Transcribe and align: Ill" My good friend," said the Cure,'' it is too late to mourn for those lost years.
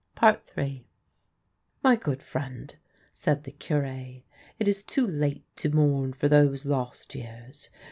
Ill" 0.23 0.39
My 1.83 1.95
good 1.95 2.23
friend," 2.23 2.75
said 3.11 3.43
the 3.43 3.51
Cure,'' 3.51 3.85
it 4.59 4.67
is 4.67 4.81
too 4.81 5.05
late 5.05 5.45
to 5.57 5.69
mourn 5.69 6.11
for 6.13 6.27
those 6.27 6.65
lost 6.65 7.13
years. 7.13 7.69